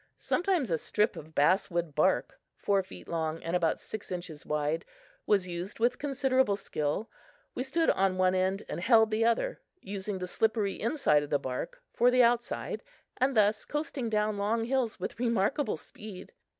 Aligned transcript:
Sometimes 0.17 0.71
a 0.71 0.79
strip 0.79 1.15
of 1.15 1.35
bass 1.35 1.69
wood 1.69 1.93
bark, 1.93 2.39
four 2.55 2.81
feet 2.81 3.07
long 3.07 3.43
and 3.43 3.55
about 3.55 3.79
six 3.79 4.11
inches 4.11 4.47
wide, 4.47 4.83
was 5.27 5.47
used 5.47 5.77
with 5.77 5.99
considerable 5.99 6.55
skill. 6.55 7.07
We 7.53 7.61
stood 7.61 7.91
on 7.91 8.17
one 8.17 8.33
end 8.33 8.63
and 8.67 8.79
held 8.79 9.11
the 9.11 9.25
other, 9.25 9.61
using 9.79 10.17
the 10.17 10.25
slippery 10.27 10.73
inside 10.73 11.21
of 11.21 11.29
the 11.29 11.37
bark 11.37 11.83
for 11.93 12.09
the 12.09 12.23
outside, 12.23 12.81
and 13.17 13.35
thus 13.37 13.63
coasting 13.63 14.09
down 14.09 14.39
long 14.39 14.65
hills 14.65 14.99
with 14.99 15.19
remarkable 15.19 15.77
speed. 15.77 16.33